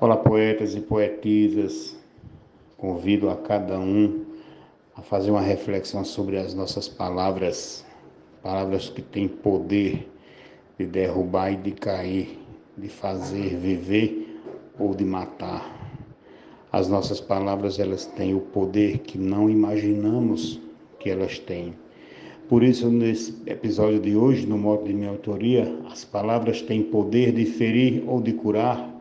[0.00, 1.96] Olá, poetas e poetisas.
[2.76, 4.26] Convido a cada um
[4.94, 7.84] a fazer uma reflexão sobre as nossas palavras,
[8.40, 10.08] palavras que têm poder
[10.78, 12.38] de derrubar e de cair,
[12.76, 14.40] de fazer viver
[14.78, 15.68] ou de matar.
[16.70, 20.60] As nossas palavras, elas têm o poder que não imaginamos
[21.00, 21.74] que elas têm.
[22.48, 27.32] Por isso, nesse episódio de hoje, no modo de minha autoria, as palavras têm poder
[27.32, 28.96] de ferir ou de curar.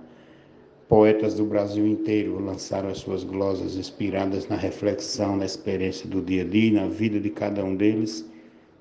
[0.88, 6.44] Poetas do Brasil inteiro lançaram as suas glosas inspiradas na reflexão, na experiência do dia
[6.44, 8.26] a dia e na vida de cada um deles,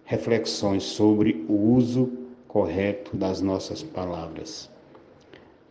[0.05, 2.13] reflexões sobre o uso
[2.47, 4.71] correto das nossas palavras.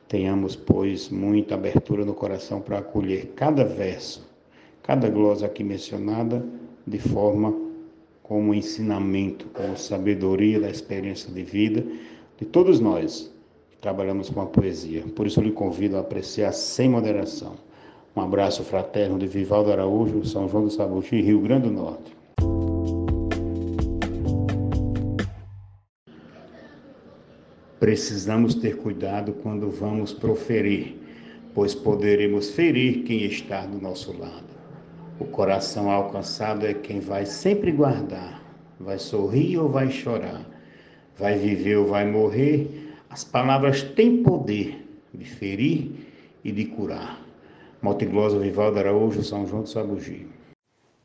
[0.09, 4.27] Tenhamos, pois, muita abertura no coração para acolher cada verso,
[4.83, 6.45] cada glosa aqui mencionada,
[6.85, 7.55] de forma
[8.21, 11.85] como ensinamento, como sabedoria da experiência de vida
[12.37, 13.33] de todos nós
[13.85, 15.03] trabalhamos com a poesia.
[15.15, 17.53] Por isso lhe convido a apreciar sem moderação.
[18.15, 22.17] Um abraço fraterno de Vivaldo Araújo, São João do Sabuti, Rio Grande do Norte.
[27.79, 30.97] Precisamos ter cuidado quando vamos proferir,
[31.53, 34.55] pois poderemos ferir quem está do nosso lado.
[35.19, 38.41] O coração alcançado é quem vai sempre guardar,
[38.79, 40.43] vai sorrir ou vai chorar,
[41.15, 42.84] vai viver ou vai morrer.
[43.15, 46.05] As palavras têm poder de ferir
[46.43, 47.25] e de curar.
[47.81, 50.27] Maltiglosa Vivaldo Araújo, São João do Sabugi.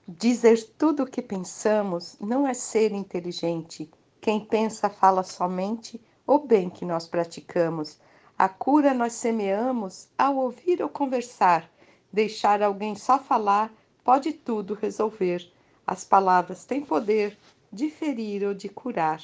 [0.08, 3.88] Dizer tudo o que pensamos não é ser inteligente.
[4.20, 8.00] Quem pensa fala somente o bem que nós praticamos.
[8.36, 11.70] A cura nós semeamos ao ouvir ou conversar.
[12.12, 13.72] Deixar alguém só falar
[14.02, 15.48] pode tudo resolver.
[15.86, 17.38] As palavras têm poder
[17.72, 19.20] de ferir ou de curar.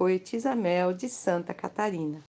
[0.00, 2.24] Poetisa Mel de Santa Catarina.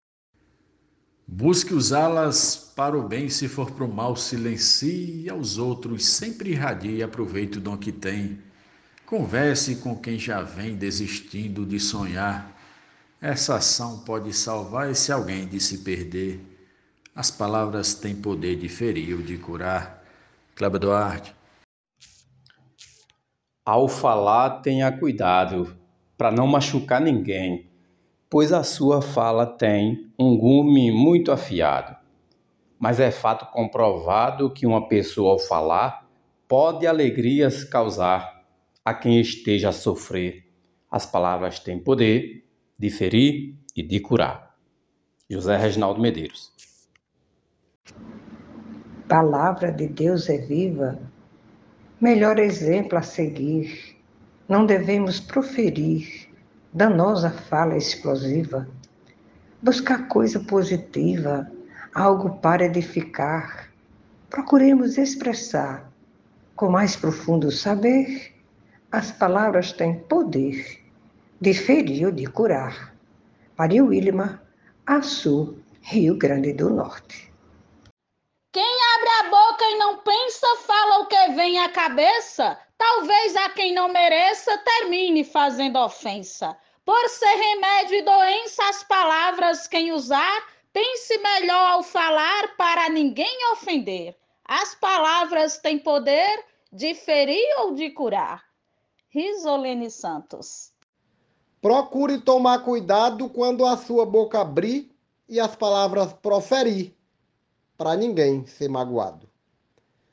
[1.25, 6.97] Busque usá-las para o bem, se for para o mal, silencie aos outros, sempre irradie
[6.97, 8.42] e aproveite o dom que tem.
[9.05, 12.61] Converse com quem já vem desistindo de sonhar.
[13.21, 16.42] Essa ação pode salvar esse alguém de se perder.
[17.15, 20.04] As palavras têm poder de ferir ou de curar.
[20.55, 21.33] Cláudio Duarte.
[23.65, 25.80] Ao falar, tenha cuidado
[26.21, 27.67] para não machucar ninguém,
[28.30, 31.98] pois a sua fala tem um gume muito afiado.
[32.77, 36.08] Mas é fato comprovado que uma pessoa ao falar
[36.48, 38.45] pode alegrias causar
[38.86, 40.45] a quem esteja a sofrer.
[40.92, 42.45] As palavras têm poder
[42.77, 44.55] de ferir e de curar.
[45.27, 46.54] José Reginaldo Medeiros.
[49.10, 50.99] Palavra de Deus é viva
[51.99, 53.91] melhor exemplo a seguir.
[54.52, 56.28] Não devemos proferir
[56.73, 58.67] danosa fala explosiva.
[59.62, 61.50] Buscar coisa positiva,
[61.95, 63.70] algo para edificar.
[64.30, 65.90] Procuremos expressar
[66.54, 68.36] com mais profundo saber.
[68.92, 70.84] As palavras têm poder
[71.40, 72.94] de ferir ou de curar.
[73.58, 74.44] Maria Wilma,
[74.86, 77.32] Açu, Rio Grande do Norte.
[78.52, 82.58] Quem abre a boca e não pensa, fala o que vem à cabeça.
[82.81, 86.58] Talvez a quem não mereça termine fazendo ofensa.
[86.83, 93.52] Por ser remédio e doença, as palavras quem usar, pense melhor ao falar para ninguém
[93.52, 94.17] ofender.
[94.43, 96.43] As palavras têm poder
[96.73, 98.43] de ferir ou de curar.
[99.09, 100.73] Risolene Santos.
[101.61, 104.92] Procure tomar cuidado quando a sua boca abrir
[105.30, 106.95] e as palavras proferir
[107.77, 109.30] para ninguém ser magoado.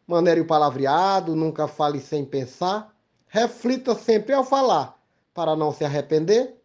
[0.09, 2.97] Maneire o palavreado, nunca fale sem pensar,
[3.27, 4.99] reflita sempre ao falar,
[5.35, 6.57] para não se arrepender.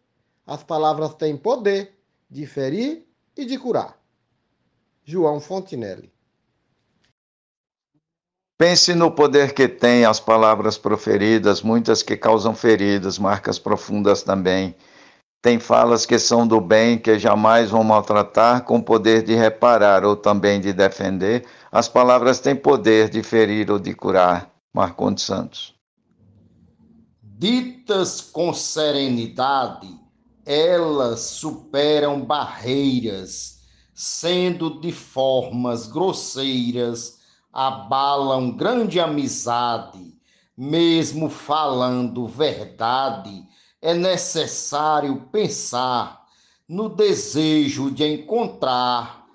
[0.46, 1.94] As palavras têm poder
[2.30, 3.06] de ferir
[3.36, 3.98] e de curar.
[5.04, 6.10] João Fontinelli.
[8.56, 14.74] Pense no poder que têm as palavras proferidas, muitas que causam feridas, marcas profundas também
[15.44, 20.16] tem falas que são do bem, que jamais vão maltratar, com poder de reparar ou
[20.16, 21.44] também de defender.
[21.70, 24.50] As palavras têm poder de ferir ou de curar.
[24.72, 25.74] Marcondes Santos.
[27.22, 29.94] Ditas com serenidade,
[30.46, 33.60] elas superam barreiras,
[33.92, 37.18] sendo de formas grosseiras,
[37.52, 40.14] abalam grande amizade,
[40.56, 43.46] mesmo falando verdade
[43.84, 46.26] é necessário pensar
[46.66, 49.26] no desejo de encontrar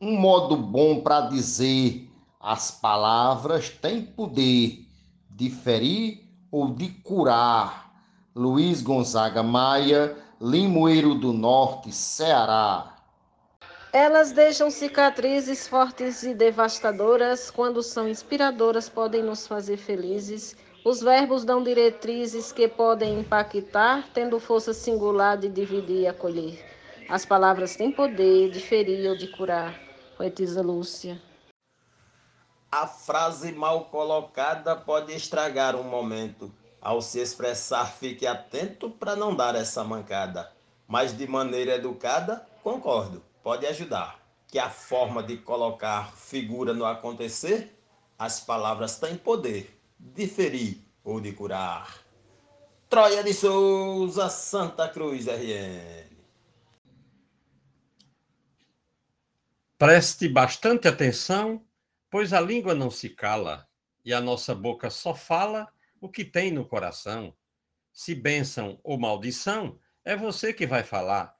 [0.00, 2.08] um modo bom para dizer
[2.38, 4.86] as palavras têm poder
[5.28, 6.20] de ferir
[6.52, 7.92] ou de curar.
[8.32, 12.94] Luiz Gonzaga Maia, Limoeiro do Norte, Ceará.
[13.92, 20.54] Elas deixam cicatrizes fortes e devastadoras, quando são inspiradoras, podem nos fazer felizes.
[20.82, 26.64] Os verbos dão diretrizes que podem impactar, tendo força singular de dividir e acolher.
[27.06, 29.78] As palavras têm poder de ferir ou de curar.
[30.16, 31.20] Poetisa Lúcia.
[32.72, 36.50] A frase mal colocada pode estragar um momento.
[36.80, 40.50] Ao se expressar, fique atento para não dar essa mancada.
[40.88, 44.18] Mas de maneira educada, concordo pode ajudar,
[44.48, 47.76] que a forma de colocar figura no acontecer,
[48.18, 52.04] as palavras têm poder de ferir ou de curar.
[52.88, 56.10] Troia de Souza, Santa Cruz, RN.
[59.78, 61.64] Preste bastante atenção,
[62.10, 63.68] pois a língua não se cala
[64.04, 67.34] e a nossa boca só fala o que tem no coração.
[67.92, 71.36] Se bênção ou maldição, é você que vai falar.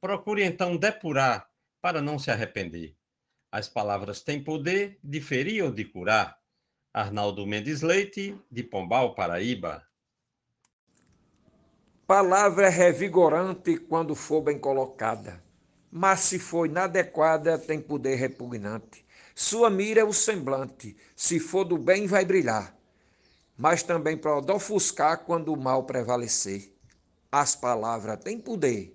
[0.00, 1.50] Procure então depurar
[1.80, 2.96] para não se arrepender.
[3.50, 6.41] As palavras têm poder de ferir ou de curar.
[6.94, 9.82] Arnaldo Mendes Leite, de Pombal, Paraíba.
[12.06, 15.42] Palavra é revigorante quando for bem colocada,
[15.90, 19.06] mas se for inadequada, tem poder repugnante.
[19.34, 22.76] Sua mira é o semblante, se for do bem, vai brilhar,
[23.56, 26.76] mas também pode ofuscar quando o mal prevalecer.
[27.30, 28.94] As palavras têm poder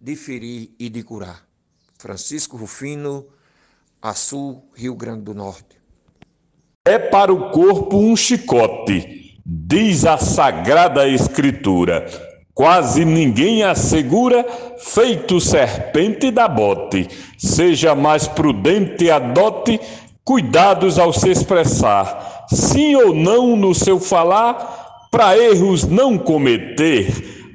[0.00, 1.46] de ferir e de curar.
[1.98, 3.28] Francisco Rufino,
[4.00, 5.83] Açu, Rio Grande do Norte.
[6.86, 12.04] É para o corpo um chicote, diz a Sagrada Escritura.
[12.52, 14.44] Quase ninguém assegura,
[14.76, 17.08] feito serpente da bote.
[17.38, 19.80] Seja mais prudente adote
[20.22, 27.08] cuidados ao se expressar, sim ou não no seu falar, para erros não cometer.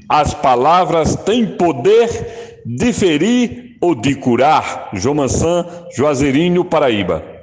[0.10, 4.90] As palavras têm poder de ferir ou de curar.
[4.94, 7.38] João Mansan, Juazeirinho, Paraíba.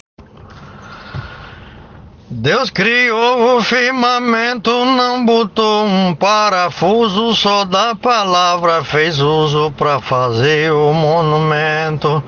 [2.39, 10.71] Deus criou o firmamento, não botou um parafuso, só da palavra fez uso para fazer
[10.71, 12.23] o monumento.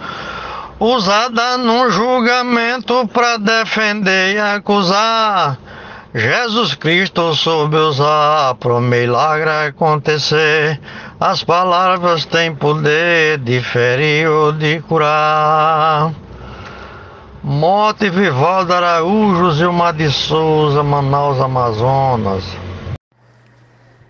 [0.81, 5.59] Usada num julgamento para defender e acusar.
[6.15, 10.81] Jesus Cristo soube usar para milagre acontecer.
[11.21, 16.13] As palavras têm poder de ferir ou de curar.
[17.43, 22.45] Mote Vivaldo Araújo, Zilmar de Souza, Manaus, Amazonas.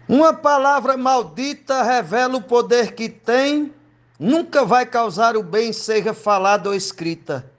[0.08, 3.72] Uma palavra maldita revela o poder que tem,
[4.18, 7.50] nunca vai causar o bem, seja falada ou escrita.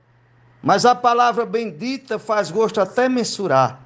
[0.62, 3.80] Mas a palavra bendita faz gosto até mensurar.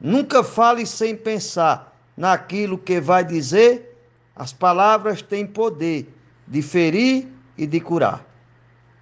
[0.00, 3.94] Nunca fale sem pensar naquilo que vai dizer.
[4.34, 6.12] As palavras têm poder
[6.48, 7.28] de ferir
[7.58, 8.25] e de curar.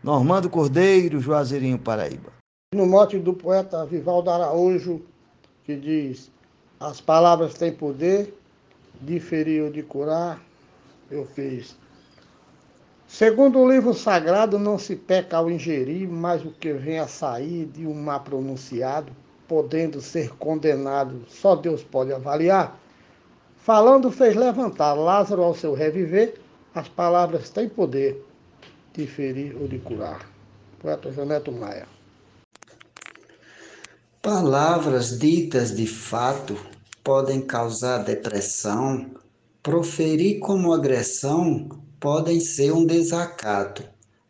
[0.05, 2.31] Normando Cordeiro, Juazeirinho, Paraíba.
[2.75, 5.01] No mote do poeta Vivaldo Araújo,
[5.65, 6.31] que diz:
[6.79, 8.39] As palavras têm poder
[9.01, 10.43] de ferir ou de curar,
[11.11, 11.75] eu fiz.
[13.09, 17.65] Segundo o livro sagrado, não se peca ao ingerir, mas o que vem a sair
[17.65, 19.11] de um má pronunciado
[19.49, 22.79] podendo ser condenado, só Deus pode avaliar.
[23.57, 26.35] Falando, fez levantar Lázaro ao seu reviver,
[26.75, 28.23] as palavras têm poder
[28.95, 30.29] de ferir ou de curar.
[30.79, 31.87] Poeta Janeto Maia.
[34.23, 36.57] Palavras ditas de fato
[37.03, 39.11] podem causar depressão,
[39.63, 41.69] proferir como agressão
[42.01, 43.85] podem ser um desacato.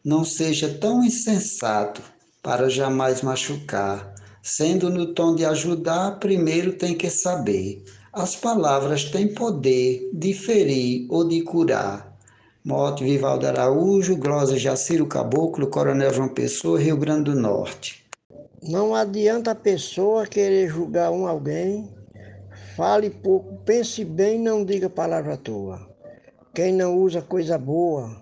[0.04, 2.02] Não seja tão insensato
[2.42, 4.14] para jamais machucar
[4.46, 7.82] Sendo no tom de ajudar, primeiro tem que saber.
[8.12, 12.13] As palavras têm poder de ferir ou de curar.
[12.66, 18.06] Mote Vivaldo Araújo, Glosa Jaciro Caboclo, Coronel João Pessoa, Rio Grande do Norte.
[18.62, 21.94] Não adianta a pessoa querer julgar um alguém.
[22.74, 25.78] Fale pouco, pense bem, não diga palavra à toa.
[26.54, 28.16] Quem não usa coisa boa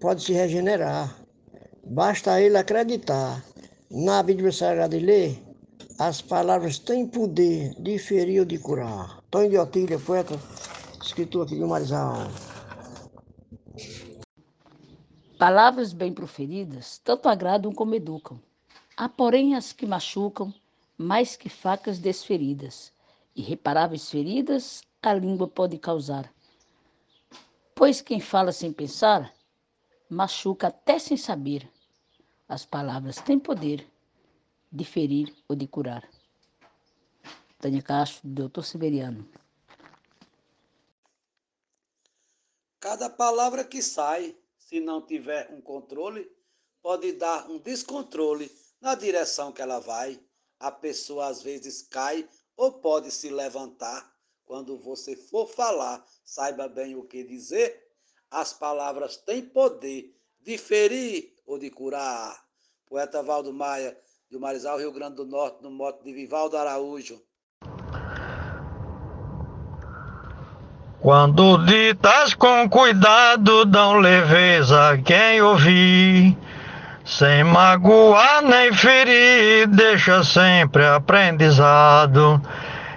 [0.00, 1.16] pode se regenerar.
[1.84, 3.44] Basta ele acreditar.
[3.88, 5.40] Na Bíblia Sagrada de ler,
[5.96, 9.20] as palavras têm poder de ferir ou de curar.
[9.30, 10.36] Tony de Otília, poeta,
[11.00, 12.26] escritor aqui de Marizal.
[15.38, 18.40] Palavras bem proferidas tanto agradam como educam.
[18.96, 20.52] Há, porém, as que machucam
[20.96, 22.90] mais que facas desferidas.
[23.34, 26.32] Irreparáveis feridas a língua pode causar.
[27.74, 29.30] Pois quem fala sem pensar,
[30.08, 31.70] machuca até sem saber.
[32.48, 33.86] As palavras têm poder
[34.72, 36.08] de ferir ou de curar.
[37.58, 39.28] Tânia Castro, doutor Severiano.
[42.80, 44.34] Cada palavra que sai,
[44.66, 46.28] se não tiver um controle,
[46.82, 50.20] pode dar um descontrole na direção que ela vai.
[50.58, 54.12] A pessoa às vezes cai ou pode se levantar.
[54.44, 57.80] Quando você for falar, saiba bem o que dizer.
[58.28, 62.44] As palavras têm poder de ferir ou de curar.
[62.86, 63.96] Poeta Valdo Maia,
[64.28, 67.24] de Marizal, Rio Grande do Norte, no mote de Vivaldo Araújo.
[71.06, 76.36] Quando ditas com cuidado, dão leveza a quem ouvir.
[77.04, 82.42] Sem magoar nem ferir, deixa sempre aprendizado.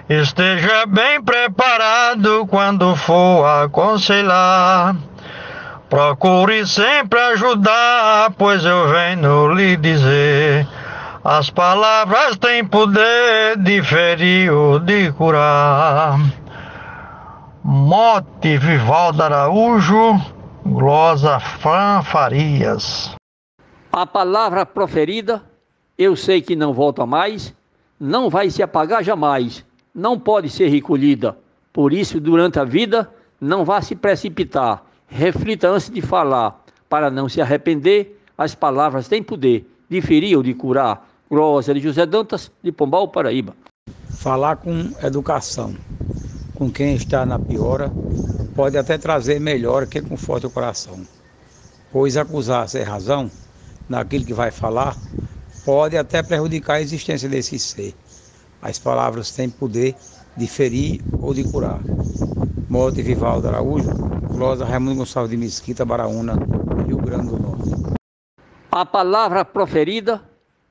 [0.08, 4.96] Esteja bem preparado quando for aconselhar.
[5.88, 10.66] Procure sempre ajudar, pois eu venho lhe dizer.
[11.22, 16.18] As palavras têm poder de ferir ou de curar.
[17.72, 20.20] Mote Vivaldo Araújo,
[20.66, 23.14] glosa Fran Farias.
[23.92, 25.40] A palavra proferida,
[25.96, 27.54] eu sei que não volta mais,
[28.00, 31.38] não vai se apagar jamais, não pode ser recolhida.
[31.72, 33.08] Por isso, durante a vida,
[33.40, 34.82] não vá se precipitar.
[35.06, 38.20] Reflita antes de falar, para não se arrepender.
[38.36, 41.08] As palavras têm poder de ferir ou de curar.
[41.30, 43.54] Glosa de José Dantas, de Pombal, Paraíba.
[44.08, 45.76] Falar com educação
[46.60, 47.90] com quem está na piora
[48.54, 51.00] pode até trazer melhor que conforte o coração.
[51.90, 53.30] Pois acusar sem razão
[53.88, 54.94] naquilo que vai falar
[55.64, 57.94] pode até prejudicar a existência desse ser.
[58.60, 59.94] As palavras têm poder
[60.36, 61.80] de ferir ou de curar.
[62.68, 63.94] Morte Vivaldo Araújo,
[64.30, 66.34] Glosa Raimundo Gonçalves de Mesquita, Baraúna,
[66.86, 67.70] Rio Grande do Norte.
[68.70, 70.20] A palavra proferida,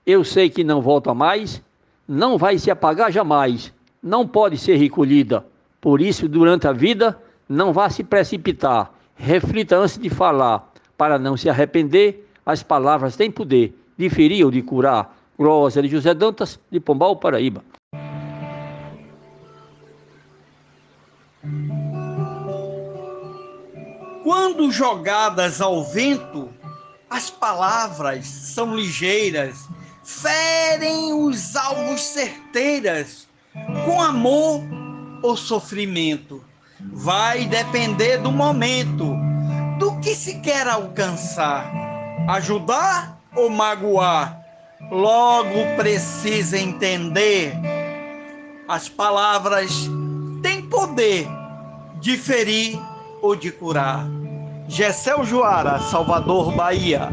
[0.05, 1.63] eu sei que não volta mais,
[2.07, 5.43] não vai se apagar jamais, não pode ser recolhida.
[5.81, 7.17] Por isso, durante a vida,
[7.47, 8.91] não vá se precipitar.
[9.15, 12.27] Reflita antes de falar, para não se arrepender.
[12.45, 15.17] As palavras têm poder de ferir ou de curar.
[15.37, 17.63] Glosa de José Dantas, de Pombal, Paraíba.
[24.23, 26.49] Quando jogadas ao vento,
[27.09, 29.67] as palavras são ligeiras,
[30.03, 33.27] ferem os alvos certeiras,
[33.85, 34.61] com amor
[35.21, 36.43] ou sofrimento.
[36.79, 39.15] Vai depender do momento,
[39.77, 41.71] do que se quer alcançar.
[42.27, 44.39] Ajudar ou magoar?
[44.89, 47.53] Logo precisa entender.
[48.67, 49.89] As palavras
[50.41, 51.27] têm poder
[51.99, 52.79] de ferir
[53.21, 54.05] ou de curar.
[54.67, 57.09] Gessel Joara, Salvador, Bahia.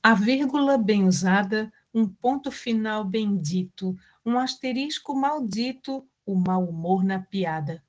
[0.00, 7.18] A vírgula bem usada, um ponto final bendito, um asterisco maldito, o mau humor na
[7.18, 7.82] piada.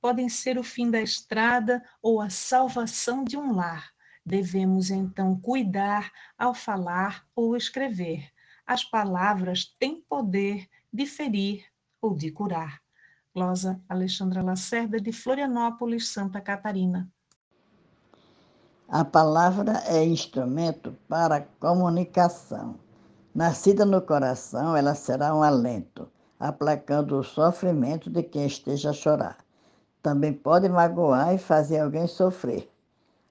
[0.00, 3.90] Podem ser o fim da estrada ou a salvação de um lar.
[4.24, 8.30] Devemos então cuidar ao falar ou escrever.
[8.64, 11.64] As palavras têm poder de ferir
[12.00, 12.80] ou de curar.
[13.34, 17.10] Glosa Alexandra Lacerda, de Florianópolis, Santa Catarina.
[18.92, 22.74] A palavra é instrumento para comunicação.
[23.32, 26.08] Nascida no coração, ela será um alento,
[26.40, 29.36] aplacando o sofrimento de quem esteja a chorar.
[30.02, 32.68] Também pode magoar e fazer alguém sofrer.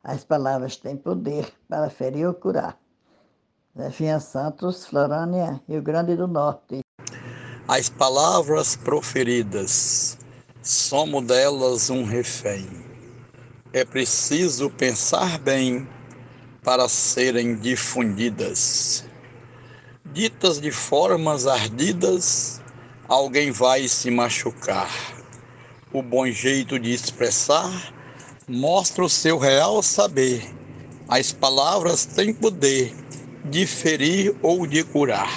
[0.01, 2.77] As palavras têm poder para ferir ou curar.
[3.77, 6.79] Zefinha Santos, Florânia, Rio Grande do Norte.
[7.67, 10.17] As palavras proferidas,
[10.63, 12.88] somos delas um refém
[13.71, 15.87] é preciso pensar bem
[16.63, 19.05] para serem difundidas.
[20.11, 22.59] Ditas de formas ardidas,
[23.07, 24.89] alguém vai se machucar.
[25.93, 27.93] O bom jeito de expressar
[28.47, 30.43] mostra o seu real saber.
[31.07, 32.93] As palavras têm poder
[33.45, 35.31] de ferir ou de curar.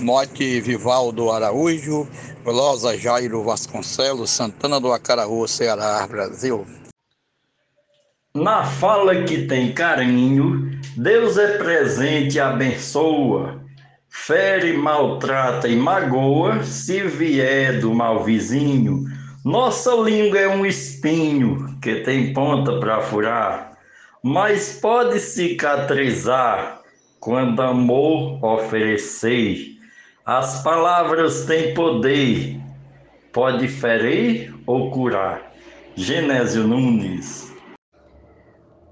[0.00, 2.06] Mote Vivaldo Araújo,
[2.44, 6.66] Velosa Jairo Vasconcelos, Santana do Acaraú, Ceará, Brasil.
[8.36, 13.60] Na fala que tem carinho, Deus é presente e abençoa.
[14.08, 19.04] Fere, maltrata e magoa, se vier do mal vizinho.
[19.44, 23.78] Nossa língua é um espinho que tem ponta para furar,
[24.20, 26.80] mas pode cicatrizar
[27.20, 29.76] quando amor oferecer.
[30.26, 32.60] As palavras têm poder,
[33.32, 35.52] pode ferir ou curar.
[35.94, 37.53] Genésio Nunes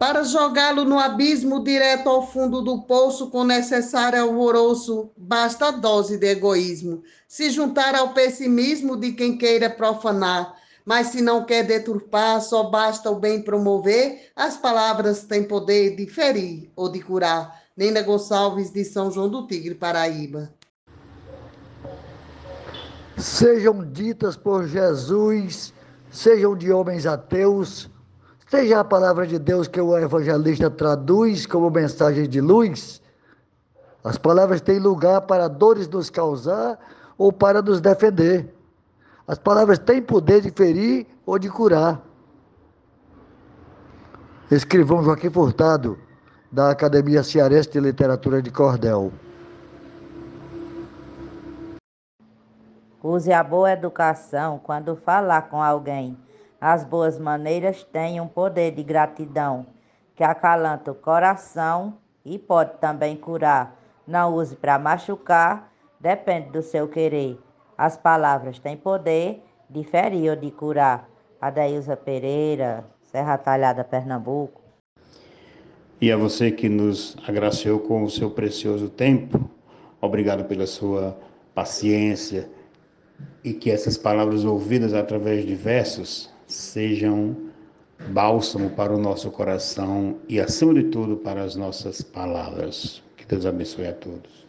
[0.02, 6.18] para jogá-lo no abismo direto ao fundo do poço com necessário alvoroço, basta a dose
[6.18, 10.56] de egoísmo, se juntar ao pessimismo de quem queira profanar.
[10.84, 16.04] Mas se não quer deturpar, só basta o bem promover, as palavras têm poder de
[16.06, 17.62] ferir ou de curar.
[17.76, 20.52] Nena Gonçalves, de São João do Tigre, Paraíba.
[23.16, 25.72] Sejam ditas por Jesus,
[26.10, 27.88] sejam de homens ateus,
[28.52, 33.00] Seja a palavra de Deus que o evangelista traduz como mensagem de luz,
[34.04, 36.78] as palavras têm lugar para dores nos causar
[37.16, 38.54] ou para nos defender.
[39.26, 42.02] As palavras têm poder de ferir ou de curar.
[44.50, 45.98] Escrivão Joaquim Furtado,
[46.52, 49.10] da Academia Cearense de Literatura de Cordel.
[53.02, 56.18] Use a boa educação quando falar com alguém
[56.62, 59.66] as boas maneiras têm um poder de gratidão
[60.14, 63.76] que acalanta o coração e pode também curar.
[64.06, 67.36] Não use para machucar, depende do seu querer.
[67.76, 71.08] As palavras têm poder de ferir ou de curar.
[71.40, 74.60] Adailza Pereira, Serra Talhada, Pernambuco.
[76.00, 79.50] E a você que nos agraciou com o seu precioso tempo,
[80.00, 81.18] obrigado pela sua
[81.56, 82.48] paciência
[83.42, 87.36] e que essas palavras ouvidas através de versos sejam
[88.08, 93.02] bálsamo para o nosso coração e, acima de tudo, para as nossas palavras.
[93.16, 94.41] Que Deus abençoe a todos.